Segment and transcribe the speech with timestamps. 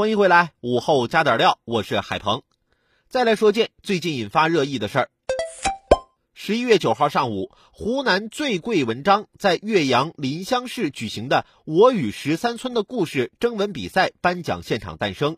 [0.00, 2.42] 欢迎回来，午后加点料，我是海鹏。
[3.10, 5.10] 再来说件最近引发热议的事儿。
[6.32, 15.36] 十一月九号上午，湖南最贵文章在岳阳临湘市举行的“我与十三村的故事”征文比赛颁奖现场诞生，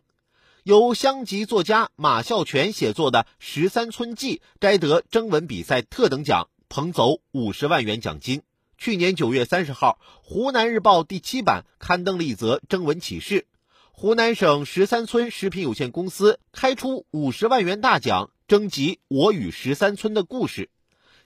[0.63, 8.43] 由乡级作家马孝全写作的《十三村记》摘得征文比赛特等奖，捧走五十万元奖金。
[8.77, 13.45] 去年九月三十号，湖南日报第七版刊登了一则征文启事。
[13.95, 20.71] 湖南省十三村食品有限公司开出五十万元大奖，征集我与十三村的故事。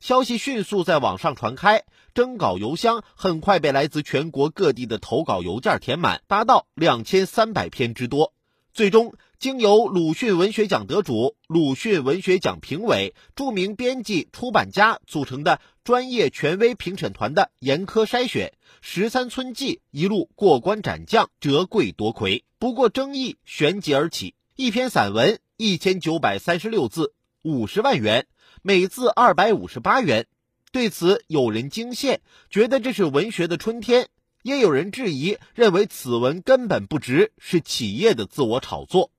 [0.01, 8.33] 消息迅速在网上传开，征稿邮箱很快被来自全国各地的投稿邮件填满，达到两千三百篇之多。
[8.73, 18.49] 最终，经由鲁迅文学奖得主、鲁迅文学奖评委、著名编辑、出版家组成的专业权威评审团的严苛筛选，
[18.81, 22.43] 《十三村记》一路过关斩将，折桂夺魁。
[22.59, 28.27] 不过，争议旋即而起：一篇散文一千九百三十六字，五十万元，
[28.61, 30.27] 每字二百五十八元。
[30.73, 32.17] 对此，有人惊羡，
[32.49, 34.09] 觉得这是文学的春天。
[34.43, 39.11] 也有人质疑，认为此文根本不值，是企业的自我炒作。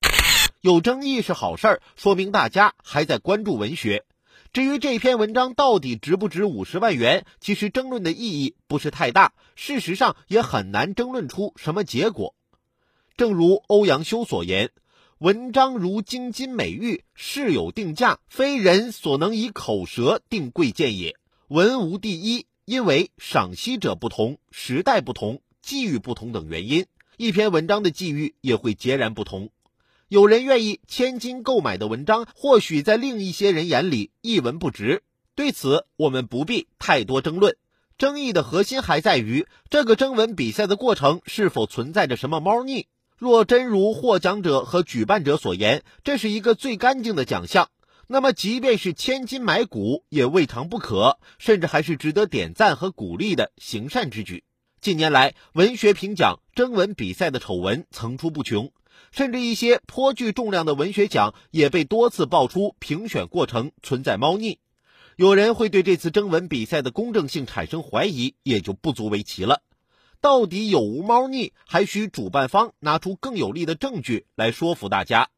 [0.61, 4.05] 有争议是好事儿，说明大家还在关注文学。
[4.53, 12.35] 至于这篇文章到底值不值五十万元，其实争论的意义不是太大，事实上也很难争论出什么结果。
[13.17, 14.71] 正如欧阳修所言
[15.19, 21.17] ：“文章如金金美玉，事有定价，非人所能以口舌定贵贱也。
[21.49, 26.85] 文无第一。”因为赏析者不同、时代不同、际遇不同等原因，
[27.17, 29.49] 一篇文章的际遇也会截然不同。
[30.09, 35.03] 有人愿意千金购买的文章，或许在另一些人眼里一文不值。
[35.35, 37.57] 对此，我们不必太多争论。
[37.99, 42.87] 争议的核心还在于这个征文比赛的过程是否存在着什么猫腻。
[43.19, 47.69] 若真如获奖者和举办者所言，这是一个最干净的奖项。
[48.07, 54.45] 那么，即便是千金买骨也未尝不可，甚至还是值得点赞和鼓励的行善之举。
[54.81, 58.71] 近年来，文学评奖征文比赛的丑闻层出不穷，
[59.11, 64.59] 甚至一些颇具重量的文学奖也被多次爆出评选过程存在猫腻。
[65.17, 69.63] 有人会对这次征文比赛的公正性产生怀疑，也就不足为奇了。
[70.21, 75.29] 到底有无猫腻，还需主办方拿出更有力的证据来说服大家。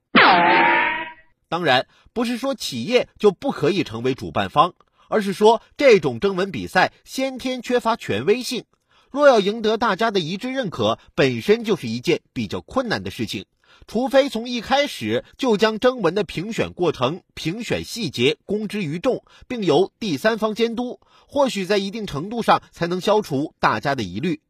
[1.48, 4.74] 当然，不是说企业就不可以成为主办方，
[5.08, 8.64] 而是说这种征文比赛先天缺乏权威性。
[9.10, 13.46] 若要赢得大家的一致认可，本身就是一件比较困难的事情。
[13.86, 24.42] 除非从一开始就将征文的评选过程、评选细节公之于众，并由第三方监督，或许在一定程度上才能消除大家的疑虑。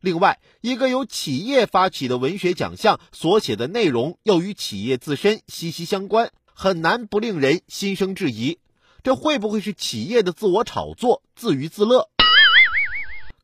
[0.00, 8.58] 另外，一个由企业发起的文学奖项所写的内容又与企业自身息息相关，很难不令人心生质疑。
[9.02, 12.09] 这会不会是企业的自我炒作、自娱自乐？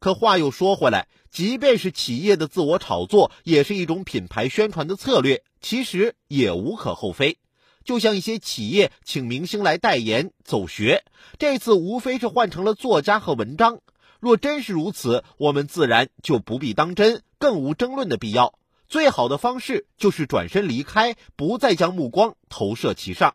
[0.06, 7.38] 可话又说回来，即便是企业的自我炒作，也是一种品牌宣传的策略，其实也无可厚非。
[7.82, 11.02] 就像一些企业请明星来代言、走学，
[11.40, 13.80] 这次无非是换成了作家和文章。
[14.20, 18.56] 若真是如此，我们自然就不必当真，更无争论的必要。
[18.86, 23.34] 最好的方式就是转身离开，不再将目光投射其上。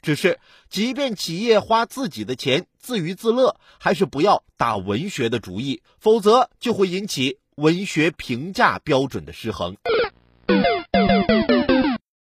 [0.00, 9.76] 只是，即便企业花自己的钱自娱自乐，还是不要打文学的主意，否则就会引起文学评价标准的失衡。